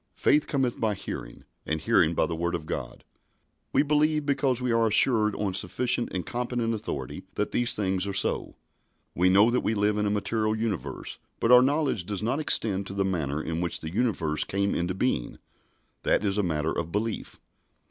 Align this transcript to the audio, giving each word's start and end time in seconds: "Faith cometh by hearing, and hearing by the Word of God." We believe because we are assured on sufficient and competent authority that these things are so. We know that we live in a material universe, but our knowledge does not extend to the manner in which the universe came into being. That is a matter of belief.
"Faith 0.15 0.47
cometh 0.47 0.79
by 0.79 0.95
hearing, 0.95 1.43
and 1.63 1.81
hearing 1.81 2.15
by 2.15 2.25
the 2.25 2.35
Word 2.35 2.55
of 2.55 2.65
God." 2.65 3.03
We 3.71 3.83
believe 3.83 4.25
because 4.25 4.59
we 4.59 4.71
are 4.71 4.87
assured 4.87 5.35
on 5.35 5.53
sufficient 5.53 6.09
and 6.11 6.25
competent 6.25 6.73
authority 6.73 7.25
that 7.35 7.51
these 7.51 7.75
things 7.75 8.07
are 8.07 8.13
so. 8.13 8.55
We 9.13 9.29
know 9.29 9.51
that 9.51 9.59
we 9.59 9.75
live 9.75 9.99
in 9.99 10.07
a 10.07 10.09
material 10.09 10.55
universe, 10.57 11.19
but 11.39 11.51
our 11.51 11.61
knowledge 11.61 12.07
does 12.07 12.23
not 12.23 12.39
extend 12.39 12.87
to 12.87 12.93
the 12.93 13.05
manner 13.05 13.43
in 13.43 13.61
which 13.61 13.81
the 13.81 13.93
universe 13.93 14.43
came 14.43 14.73
into 14.73 14.95
being. 14.95 15.37
That 16.01 16.25
is 16.25 16.39
a 16.39 16.41
matter 16.41 16.71
of 16.75 16.91
belief. 16.91 17.39